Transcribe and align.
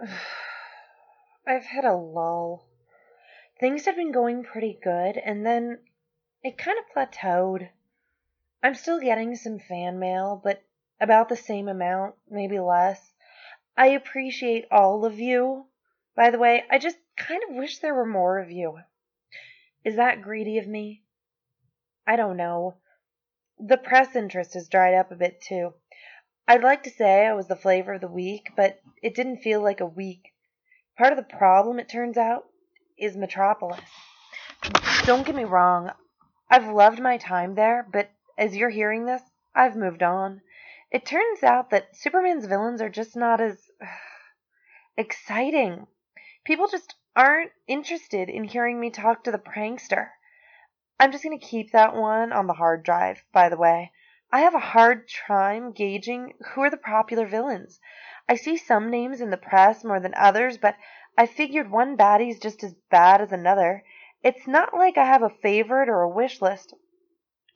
I've 1.46 1.64
had 1.64 1.84
a 1.84 1.94
lull. 1.94 2.66
Things 3.58 3.84
have 3.84 3.96
been 3.96 4.12
going 4.12 4.44
pretty 4.44 4.78
good, 4.82 5.18
and 5.18 5.44
then 5.44 5.78
it 6.42 6.56
kind 6.56 6.78
of 6.78 6.94
plateaued. 6.94 7.68
I'm 8.62 8.74
still 8.74 9.00
getting 9.00 9.36
some 9.36 9.58
fan 9.58 9.98
mail, 9.98 10.40
but 10.42 10.62
about 11.00 11.28
the 11.28 11.36
same 11.36 11.68
amount, 11.68 12.14
maybe 12.28 12.58
less. 12.58 13.12
I 13.76 13.88
appreciate 13.88 14.66
all 14.70 15.04
of 15.04 15.18
you. 15.18 15.66
By 16.14 16.30
the 16.30 16.38
way, 16.38 16.64
I 16.70 16.78
just 16.78 16.98
kind 17.16 17.42
of 17.48 17.56
wish 17.56 17.78
there 17.78 17.94
were 17.94 18.06
more 18.06 18.38
of 18.38 18.50
you. 18.50 18.78
Is 19.84 19.96
that 19.96 20.22
greedy 20.22 20.58
of 20.58 20.66
me? 20.66 21.02
I 22.06 22.16
don't 22.16 22.36
know. 22.36 22.76
The 23.58 23.76
press 23.76 24.16
interest 24.16 24.54
has 24.54 24.68
dried 24.68 24.94
up 24.94 25.10
a 25.10 25.16
bit 25.16 25.40
too. 25.42 25.74
I'd 26.48 26.62
like 26.62 26.82
to 26.84 26.90
say 26.90 27.26
I 27.26 27.34
was 27.34 27.46
the 27.46 27.56
flavor 27.56 27.94
of 27.94 28.00
the 28.00 28.08
week, 28.08 28.50
but 28.56 28.80
it 29.02 29.14
didn't 29.14 29.42
feel 29.42 29.62
like 29.62 29.80
a 29.80 29.86
week. 29.86 30.32
Part 30.98 31.12
of 31.12 31.16
the 31.16 31.36
problem, 31.36 31.78
it 31.78 31.88
turns 31.88 32.16
out, 32.16 32.44
is 32.98 33.16
Metropolis. 33.16 33.80
Don't 35.04 35.24
get 35.24 35.34
me 35.34 35.44
wrong, 35.44 35.90
I've 36.52 36.66
loved 36.66 36.98
my 36.98 37.16
time 37.16 37.54
there, 37.54 37.86
but 37.92 38.10
as 38.36 38.56
you're 38.56 38.70
hearing 38.70 39.06
this, 39.06 39.22
I've 39.54 39.76
moved 39.76 40.02
on. 40.02 40.40
It 40.90 41.06
turns 41.06 41.44
out 41.44 41.70
that 41.70 41.96
Superman's 41.96 42.46
villains 42.46 42.82
are 42.82 42.88
just 42.88 43.14
not 43.14 43.40
as 43.40 43.70
exciting. 44.96 45.86
People 46.44 46.66
just 46.66 46.96
aren't 47.14 47.52
interested 47.68 48.28
in 48.28 48.42
hearing 48.42 48.80
me 48.80 48.90
talk 48.90 49.22
to 49.24 49.30
the 49.30 49.38
prankster. 49.38 50.08
I'm 50.98 51.12
just 51.12 51.22
going 51.22 51.38
to 51.38 51.46
keep 51.46 51.70
that 51.70 51.94
one 51.94 52.32
on 52.32 52.48
the 52.48 52.54
hard 52.54 52.82
drive, 52.82 53.22
by 53.32 53.48
the 53.48 53.56
way. 53.56 53.92
I 54.32 54.40
have 54.40 54.54
a 54.54 54.60
hard 54.60 55.08
time 55.08 55.72
gauging 55.72 56.34
who 56.40 56.62
are 56.62 56.70
the 56.70 56.76
popular 56.76 57.26
villains. 57.26 57.80
I 58.28 58.36
see 58.36 58.56
some 58.56 58.88
names 58.88 59.20
in 59.20 59.30
the 59.30 59.36
press 59.36 59.82
more 59.82 59.98
than 59.98 60.14
others, 60.14 60.56
but 60.56 60.76
I 61.18 61.26
figured 61.26 61.70
one 61.70 61.96
baddie's 61.96 62.38
just 62.38 62.62
as 62.62 62.74
bad 62.90 63.20
as 63.20 63.32
another. 63.32 63.82
It's 64.22 64.46
not 64.46 64.72
like 64.72 64.96
I 64.96 65.04
have 65.04 65.22
a 65.22 65.30
favorite 65.42 65.88
or 65.88 66.02
a 66.02 66.08
wish 66.08 66.40
list. 66.40 66.74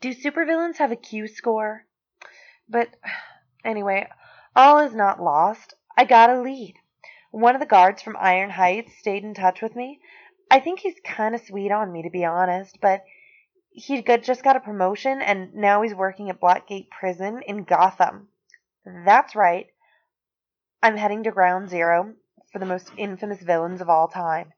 Do 0.00 0.12
supervillains 0.12 0.78
have 0.78 0.90
a 0.90 0.96
Q 0.96 1.28
score? 1.28 1.86
But 2.68 2.88
anyway, 3.64 4.08
all 4.56 4.78
is 4.80 4.94
not 4.94 5.22
lost. 5.22 5.74
I 5.96 6.04
got 6.04 6.30
a 6.30 6.40
lead. 6.40 6.74
One 7.30 7.54
of 7.54 7.60
the 7.60 7.66
guards 7.66 8.02
from 8.02 8.16
Iron 8.18 8.50
Heights 8.50 8.98
stayed 8.98 9.22
in 9.22 9.34
touch 9.34 9.62
with 9.62 9.76
me. 9.76 10.00
I 10.50 10.58
think 10.58 10.80
he's 10.80 10.98
kind 11.04 11.34
of 11.34 11.40
sweet 11.42 11.70
on 11.70 11.92
me, 11.92 12.02
to 12.02 12.10
be 12.10 12.24
honest, 12.24 12.78
but 12.80 13.04
he 13.74 14.02
just 14.02 14.44
got 14.44 14.56
a 14.56 14.60
promotion 14.60 15.20
and 15.20 15.52
now 15.52 15.82
he's 15.82 15.94
working 15.94 16.30
at 16.30 16.40
Blackgate 16.40 16.90
Prison 16.90 17.42
in 17.44 17.64
Gotham. 17.64 18.28
That's 18.86 19.34
right. 19.34 19.66
I'm 20.80 20.96
heading 20.96 21.24
to 21.24 21.32
Ground 21.32 21.68
Zero 21.68 22.14
for 22.52 22.60
the 22.60 22.66
most 22.66 22.92
infamous 22.96 23.42
villains 23.42 23.80
of 23.80 23.88
all 23.88 24.06
time. 24.06 24.52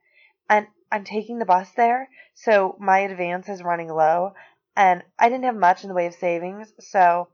And 0.50 0.66
I'm 0.92 1.04
taking 1.04 1.38
the 1.38 1.46
bus 1.46 1.70
there, 1.72 2.10
so 2.34 2.76
my 2.78 2.98
advance 2.98 3.48
is 3.48 3.62
running 3.62 3.88
low, 3.88 4.34
and 4.76 5.02
I 5.18 5.30
didn't 5.30 5.44
have 5.44 5.56
much 5.56 5.82
in 5.82 5.88
the 5.88 5.94
way 5.94 6.06
of 6.06 6.14
savings, 6.14 6.72
so 6.78 7.28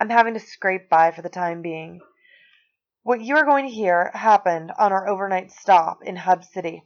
I'm 0.00 0.10
having 0.10 0.34
to 0.34 0.40
scrape 0.40 0.88
by 0.88 1.12
for 1.12 1.22
the 1.22 1.28
time 1.28 1.62
being. 1.62 2.00
What 3.04 3.20
you 3.20 3.36
are 3.36 3.44
going 3.44 3.66
to 3.66 3.72
hear 3.72 4.10
happened 4.12 4.72
on 4.76 4.92
our 4.92 5.08
overnight 5.08 5.52
stop 5.52 6.02
in 6.02 6.16
Hub 6.16 6.44
City. 6.44 6.82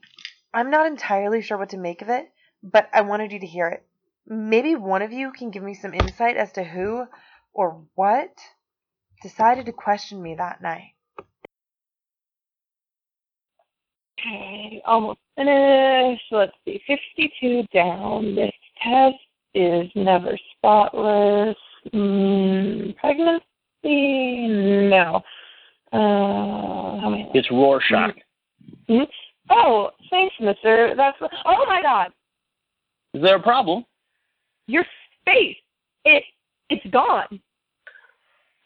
I'm 0.53 0.71
not 0.71 0.87
entirely 0.87 1.41
sure 1.41 1.57
what 1.57 1.71
to 1.71 1.79
make 1.79 2.03
of 2.03 2.11
it, 2.11 2.31
but 2.63 2.91
I 2.93 3.01
wanted 3.01 3.33
you 3.33 3.41
to 3.41 3.47
hear 3.47 3.69
it. 3.69 3.87
Maybe 4.27 4.75
one 4.75 5.03
of 5.03 5.13
you 5.13 5.33
can 5.33 5.51
give 5.51 5.63
me 5.63 5.75
some 5.75 5.95
insight 5.95 6.37
as 6.37 6.53
to 6.53 6.65
who 6.65 7.07
or 7.53 7.83
what 7.95 8.31
decided 9.23 9.67
to 9.67 9.73
question 9.73 10.23
me 10.23 10.35
that 10.37 10.63
night. 10.63 10.95
Okay, 14.19 14.83
almost 14.87 15.19
finished. 15.37 16.23
Let's 16.31 16.53
see, 16.65 16.81
52 16.87 17.65
down. 17.75 18.35
This 18.37 18.53
test 18.83 19.17
is 19.55 19.91
never 19.95 20.39
spotless. 20.57 21.57
Mm, 21.93 22.97
pregnancy? 22.97 24.47
No. 24.89 25.23
Uh, 25.93 27.01
how 27.01 27.09
many? 27.11 27.29
It's 27.35 27.51
Rorschach. 27.51 28.15
Mm-hmm. 28.89 29.03
Oh, 29.51 29.91
thanks, 30.11 30.35
mister. 30.41 30.95
That's. 30.97 31.17
Oh 31.45 31.67
my 31.67 31.83
god! 31.83 32.13
Is 33.15 33.23
there 33.23 33.37
a 33.37 33.43
problem? 33.43 33.85
Your 34.73 34.87
face. 35.27 35.57
It. 36.07 36.25
It's 36.71 36.87
gone. 36.87 37.41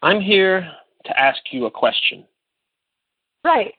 I'm 0.01 0.21
here 0.21 0.71
to 1.03 1.19
ask 1.19 1.39
you 1.51 1.65
a 1.65 1.71
question. 1.71 2.23
Right. 3.43 3.73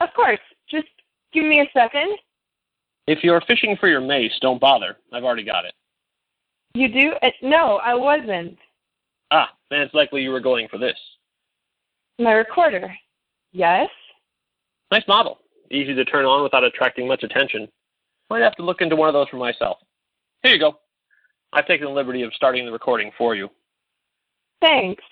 Of 0.00 0.08
course. 0.16 0.40
Just 0.68 0.88
give 1.32 1.44
me 1.44 1.60
a 1.60 1.70
second. 1.72 2.18
If 3.06 3.22
you're 3.22 3.40
fishing 3.42 3.76
for 3.78 3.88
your 3.88 4.00
mace, 4.00 4.32
don't 4.40 4.60
bother. 4.60 4.96
I've 5.12 5.22
already 5.22 5.44
got 5.44 5.64
it. 5.64 5.74
You 6.74 6.88
do? 6.88 7.12
Uh, 7.22 7.28
no, 7.42 7.76
I 7.76 7.94
wasn't. 7.94 8.58
Ah, 9.30 9.50
then 9.70 9.82
it's 9.82 9.94
likely 9.94 10.22
you 10.22 10.30
were 10.30 10.40
going 10.40 10.66
for 10.68 10.78
this. 10.78 10.96
My 12.18 12.32
recorder. 12.32 12.92
Yes? 13.52 13.88
Nice 14.90 15.04
model. 15.06 15.38
Easy 15.70 15.94
to 15.94 16.04
turn 16.04 16.24
on 16.24 16.42
without 16.42 16.64
attracting 16.64 17.06
much 17.06 17.22
attention. 17.22 17.68
Might 18.30 18.42
have 18.42 18.56
to 18.56 18.64
look 18.64 18.80
into 18.80 18.96
one 18.96 19.08
of 19.08 19.12
those 19.12 19.28
for 19.28 19.36
myself. 19.36 19.78
Here 20.42 20.52
you 20.52 20.58
go. 20.58 20.78
I've 21.52 21.66
taken 21.66 21.86
the 21.86 21.92
liberty 21.92 22.22
of 22.22 22.32
starting 22.34 22.64
the 22.64 22.72
recording 22.72 23.10
for 23.16 23.34
you. 23.34 23.48
Thanks. 24.60 25.02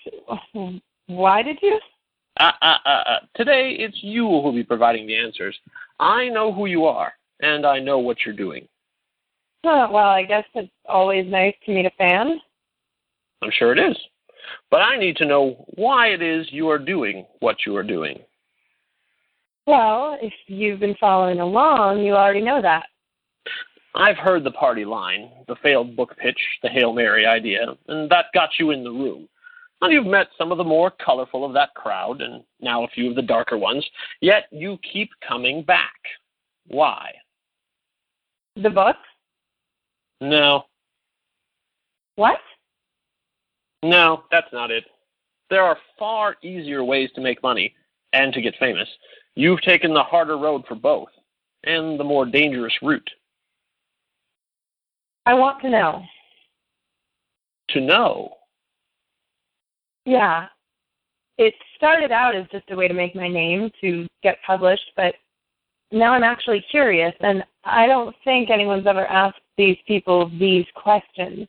Why 1.07 1.41
did 1.43 1.57
you? 1.61 1.79
Uh, 2.39 2.51
uh, 2.61 2.77
uh, 2.85 2.89
uh, 2.89 3.19
today 3.35 3.75
it's 3.77 3.97
you 4.01 4.23
who'll 4.23 4.53
be 4.53 4.63
providing 4.63 5.05
the 5.05 5.17
answers. 5.17 5.55
I 5.99 6.29
know 6.29 6.53
who 6.53 6.65
you 6.65 6.85
are, 6.85 7.13
and 7.41 7.65
I 7.65 7.79
know 7.79 7.99
what 7.99 8.17
you're 8.25 8.35
doing. 8.35 8.67
Well, 9.63 9.97
I 9.97 10.23
guess 10.23 10.45
it's 10.55 10.71
always 10.87 11.29
nice 11.29 11.53
to 11.65 11.73
meet 11.73 11.85
a 11.85 11.91
fan. 11.91 12.39
I'm 13.43 13.51
sure 13.51 13.71
it 13.71 13.79
is. 13.79 13.97
But 14.71 14.77
I 14.77 14.97
need 14.97 15.17
to 15.17 15.25
know 15.25 15.65
why 15.75 16.07
it 16.07 16.21
is 16.21 16.47
you 16.51 16.69
are 16.69 16.79
doing 16.79 17.25
what 17.41 17.57
you 17.65 17.75
are 17.75 17.83
doing. 17.83 18.19
Well, 19.67 20.17
if 20.21 20.33
you've 20.47 20.79
been 20.79 20.95
following 20.99 21.39
along, 21.39 21.99
you 21.99 22.13
already 22.13 22.41
know 22.41 22.61
that. 22.61 22.87
I've 23.93 24.17
heard 24.17 24.43
the 24.43 24.51
party 24.51 24.85
line, 24.85 25.29
the 25.47 25.55
failed 25.61 25.95
book 25.95 26.15
pitch, 26.17 26.39
the 26.63 26.69
Hail 26.69 26.93
Mary 26.93 27.25
idea, 27.25 27.75
and 27.87 28.09
that 28.09 28.25
got 28.33 28.51
you 28.57 28.71
in 28.71 28.83
the 28.83 28.91
room. 28.91 29.27
And 29.81 29.91
you've 29.91 30.05
met 30.05 30.27
some 30.37 30.51
of 30.51 30.57
the 30.57 30.63
more 30.63 30.91
colorful 31.03 31.43
of 31.43 31.53
that 31.53 31.73
crowd, 31.73 32.21
and 32.21 32.43
now 32.61 32.83
a 32.83 32.87
few 32.89 33.09
of 33.09 33.15
the 33.15 33.21
darker 33.21 33.57
ones, 33.57 33.85
yet 34.21 34.45
you 34.51 34.77
keep 34.93 35.09
coming 35.27 35.63
back. 35.63 35.97
Why? 36.67 37.11
The 38.55 38.69
book? 38.69 38.95
No. 40.21 40.65
What? 42.15 42.39
No, 43.83 44.23
that's 44.31 44.53
not 44.53 44.71
it. 44.71 44.85
There 45.49 45.63
are 45.63 45.77
far 45.97 46.35
easier 46.43 46.83
ways 46.83 47.09
to 47.15 47.21
make 47.21 47.41
money 47.43 47.73
and 48.13 48.31
to 48.33 48.41
get 48.41 48.55
famous. 48.59 48.87
You've 49.35 49.61
taken 49.61 49.93
the 49.93 50.03
harder 50.03 50.37
road 50.37 50.63
for 50.67 50.75
both, 50.75 51.09
and 51.63 51.99
the 51.99 52.03
more 52.03 52.25
dangerous 52.25 52.73
route. 52.81 53.09
I 55.25 55.33
want 55.33 55.61
to 55.61 55.69
know. 55.69 56.03
To 57.69 57.81
know? 57.81 58.33
Yeah. 60.05 60.47
It 61.37 61.53
started 61.75 62.11
out 62.11 62.35
as 62.35 62.45
just 62.51 62.69
a 62.71 62.75
way 62.75 62.87
to 62.87 62.93
make 62.93 63.15
my 63.15 63.27
name 63.27 63.71
to 63.81 64.07
get 64.23 64.37
published, 64.45 64.91
but 64.95 65.15
now 65.91 66.13
I'm 66.13 66.23
actually 66.23 66.63
curious, 66.71 67.13
and 67.19 67.43
I 67.63 67.85
don't 67.87 68.15
think 68.23 68.49
anyone's 68.49 68.87
ever 68.87 69.05
asked 69.07 69.39
these 69.57 69.77
people 69.87 70.29
these 70.39 70.65
questions. 70.75 71.47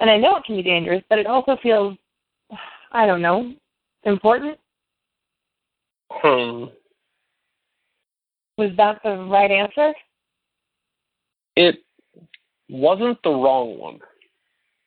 And 0.00 0.10
I 0.10 0.16
know 0.16 0.36
it 0.36 0.44
can 0.44 0.56
be 0.56 0.62
dangerous, 0.62 1.02
but 1.08 1.18
it 1.18 1.26
also 1.26 1.56
feels, 1.62 1.96
I 2.92 3.06
don't 3.06 3.22
know, 3.22 3.54
important. 4.04 4.58
Hmm. 6.10 6.64
Was 8.58 8.70
that 8.76 9.00
the 9.02 9.16
right 9.30 9.50
answer? 9.50 9.94
It 11.56 11.83
wasn't 12.74 13.22
the 13.22 13.30
wrong 13.30 13.78
one. 13.78 13.98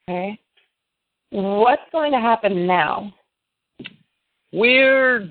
Okay. 0.10 0.40
What's 1.30 1.82
going 1.92 2.12
to 2.12 2.20
happen 2.20 2.68
now? 2.68 3.14
We're 4.52 5.30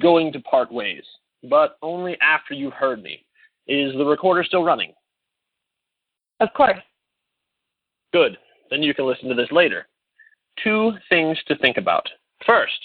going 0.00 0.32
to 0.32 0.40
part 0.40 0.72
ways, 0.72 1.02
but 1.48 1.78
only 1.82 2.16
after 2.20 2.54
you've 2.54 2.72
heard 2.72 3.02
me. 3.02 3.24
Is 3.68 3.92
the 3.96 4.04
recorder 4.04 4.44
still 4.44 4.62
running? 4.62 4.92
Of 6.40 6.48
course. 6.54 6.78
Good. 8.12 8.38
Then 8.70 8.82
you 8.82 8.94
can 8.94 9.06
listen 9.06 9.28
to 9.28 9.34
this 9.34 9.50
later. 9.50 9.86
Two 10.62 10.92
things 11.08 11.36
to 11.48 11.56
think 11.58 11.76
about. 11.76 12.08
First, 12.46 12.78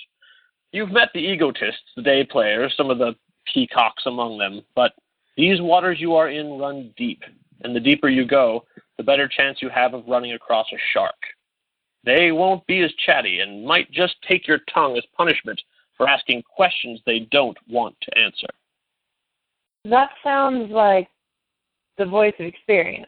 you've 0.72 0.92
met 0.92 1.10
the 1.14 1.20
egotists, 1.20 1.82
the 1.96 2.02
day 2.02 2.24
players, 2.24 2.74
some 2.76 2.90
of 2.90 2.98
the 2.98 3.16
peacocks 3.54 4.04
among 4.06 4.38
them, 4.38 4.62
but 4.76 4.94
these 5.38 5.62
waters 5.62 5.98
you 6.00 6.16
are 6.16 6.30
in 6.30 6.58
run 6.58 6.94
deep, 6.98 7.22
and 7.64 7.76
the 7.76 7.80
deeper 7.80 8.10
you 8.10 8.26
go, 8.26 8.64
the 8.98 9.04
better 9.04 9.28
chance 9.28 9.62
you 9.62 9.70
have 9.70 9.94
of 9.94 10.08
running 10.08 10.34
across 10.34 10.68
a 10.74 10.78
shark. 10.94 11.16
They 12.04 12.32
won't 12.32 12.66
be 12.68 12.82
as 12.82 12.92
chatty 13.06 13.40
and 13.40 13.66
might 13.66 13.92
just 13.92 14.16
take 14.28 14.48
your 14.48 14.60
tongue 14.74 14.98
as 14.98 15.04
punishment 15.16 15.62
for 15.98 16.08
asking 16.08 16.44
questions 16.44 17.00
they 17.06 17.28
don't 17.32 17.58
want 17.70 17.96
to 18.02 18.18
answer. 18.18 18.48
That 19.86 20.10
sounds 20.24 20.72
like 20.72 21.08
the 21.98 22.06
voice 22.06 22.34
of 22.40 22.46
experience. 22.46 23.08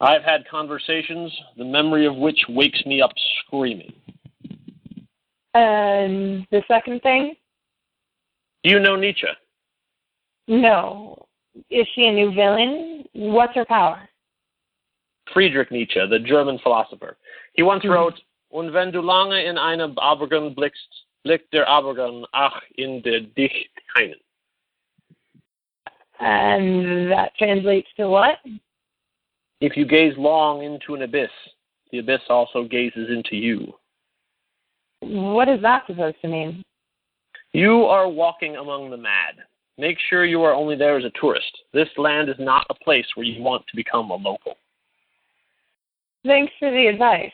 I've 0.00 0.22
had 0.22 0.46
conversations, 0.48 1.32
the 1.56 1.64
memory 1.64 2.06
of 2.06 2.16
which 2.16 2.38
wakes 2.48 2.84
me 2.84 3.00
up 3.00 3.12
screaming. 3.40 3.92
And 5.54 6.46
the 6.50 6.62
second 6.68 7.00
thing? 7.00 7.34
Do 8.62 8.70
you 8.70 8.78
know 8.78 8.96
Nietzsche? 8.96 9.26
No. 10.48 11.25
Is 11.70 11.86
she 11.94 12.06
a 12.06 12.12
new 12.12 12.32
villain? 12.32 13.04
What's 13.12 13.54
her 13.54 13.64
power? 13.64 14.08
Friedrich 15.32 15.70
Nietzsche, 15.70 16.00
the 16.08 16.18
German 16.18 16.58
philosopher. 16.58 17.16
He 17.54 17.62
once 17.62 17.82
Mhm. 17.84 17.90
wrote, 17.90 18.20
Und 18.50 18.72
wenn 18.72 18.92
du 18.92 19.00
lange 19.00 19.42
in 19.42 19.58
einem 19.58 19.98
Abgrund 19.98 20.54
blickst, 20.54 21.06
blickt 21.24 21.52
der 21.52 21.68
Abgrund 21.68 22.26
ach 22.32 22.62
in 22.76 23.02
der 23.02 23.20
dich 23.20 23.70
keinen. 23.94 24.20
And 26.18 27.10
that 27.10 27.34
translates 27.36 27.88
to 27.96 28.08
what? 28.08 28.38
If 29.60 29.76
you 29.76 29.84
gaze 29.84 30.16
long 30.16 30.62
into 30.62 30.94
an 30.94 31.02
abyss, 31.02 31.30
the 31.90 31.98
abyss 31.98 32.22
also 32.28 32.64
gazes 32.64 33.10
into 33.10 33.36
you. 33.36 33.74
What 35.00 35.48
is 35.48 35.60
that 35.62 35.86
supposed 35.86 36.20
to 36.22 36.28
mean? 36.28 36.62
You 37.52 37.84
are 37.86 38.08
walking 38.08 38.56
among 38.56 38.90
the 38.90 38.96
mad. 38.96 39.44
Make 39.78 39.98
sure 40.08 40.24
you 40.24 40.42
are 40.42 40.54
only 40.54 40.76
there 40.76 40.96
as 40.96 41.04
a 41.04 41.10
tourist. 41.20 41.50
This 41.72 41.88
land 41.96 42.28
is 42.28 42.36
not 42.38 42.66
a 42.70 42.74
place 42.74 43.06
where 43.14 43.26
you 43.26 43.42
want 43.42 43.66
to 43.66 43.76
become 43.76 44.10
a 44.10 44.16
local. 44.16 44.56
Thanks 46.24 46.52
for 46.58 46.70
the 46.70 46.86
advice. 46.86 47.32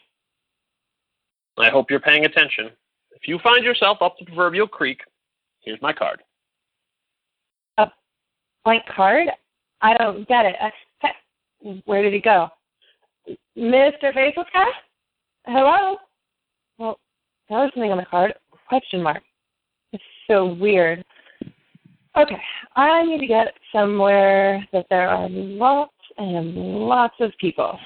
I 1.58 1.70
hope 1.70 1.90
you're 1.90 2.00
paying 2.00 2.24
attention. 2.24 2.70
If 3.12 3.28
you 3.28 3.38
find 3.42 3.64
yourself 3.64 3.98
up 4.00 4.16
the 4.18 4.26
proverbial 4.26 4.66
creek, 4.66 5.00
here's 5.60 5.80
my 5.80 5.92
card. 5.92 6.20
Blank 8.64 8.84
card? 8.94 9.28
I 9.80 9.96
don't 9.96 10.26
get 10.28 10.46
it. 10.46 10.56
Where 11.84 12.02
did 12.02 12.12
he 12.12 12.20
go? 12.20 12.48
Mr. 13.56 14.14
Guy? 14.14 14.64
Hello? 15.46 15.96
Well, 16.78 16.98
that 17.48 17.56
was 17.56 17.70
something 17.74 17.90
on 17.90 17.98
the 17.98 18.04
card. 18.04 18.34
Question 18.68 19.02
mark. 19.02 19.22
It's 19.92 20.02
so 20.28 20.46
weird. 20.46 21.04
Okay, 22.14 22.36
I 22.76 23.04
need 23.04 23.20
to 23.20 23.26
get 23.26 23.54
somewhere 23.74 24.62
that 24.74 24.84
there 24.90 25.08
are 25.08 25.30
lots 25.30 25.94
and 26.18 26.54
lots 26.54 27.14
of 27.20 27.32
people. 27.40 27.78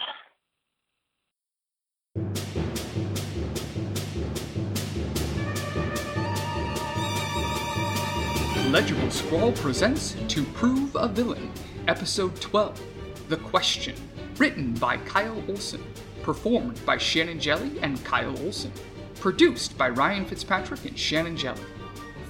Legible 8.71 9.11
Scrawl 9.13 9.53
presents 9.53 10.17
To 10.27 10.43
Prove 10.43 10.97
a 10.97 11.07
Villain, 11.07 11.53
Episode 11.87 12.35
12 12.41 12.83
The 13.29 13.37
Question. 13.37 13.95
Written 14.39 14.75
by 14.75 14.97
Kyle 14.97 15.41
Olson. 15.49 15.85
Performed 16.25 16.85
by 16.85 16.99
Shannon 16.99 17.39
Jelly 17.39 17.79
and 17.81 18.05
Kyle 18.05 18.37
Olson. 18.45 18.73
Produced 19.21 19.79
by 19.79 19.89
Ryan 19.91 20.25
Fitzpatrick 20.25 20.85
and 20.85 20.99
Shannon 20.99 21.37
Jelly. 21.37 21.63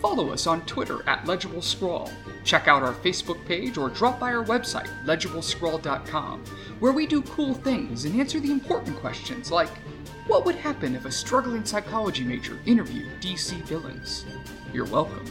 Follow 0.00 0.30
us 0.30 0.46
on 0.46 0.64
Twitter 0.66 1.02
at 1.08 1.26
Legible 1.26 1.62
Scrawl. 1.62 2.10
Check 2.44 2.68
out 2.68 2.82
our 2.82 2.94
Facebook 2.94 3.44
page 3.46 3.76
or 3.78 3.88
drop 3.88 4.20
by 4.20 4.32
our 4.32 4.44
website, 4.44 4.88
legiblescrawl.com, 5.04 6.44
where 6.80 6.92
we 6.92 7.06
do 7.06 7.22
cool 7.22 7.54
things 7.54 8.04
and 8.04 8.20
answer 8.20 8.38
the 8.38 8.52
important 8.52 8.96
questions 8.98 9.50
like 9.50 9.70
what 10.26 10.44
would 10.44 10.56
happen 10.56 10.96
if 10.96 11.04
a 11.04 11.10
struggling 11.10 11.64
psychology 11.64 12.24
major 12.24 12.58
interviewed 12.66 13.20
DC 13.20 13.62
villains? 13.62 14.24
You're 14.72 14.86
welcome. 14.86 15.24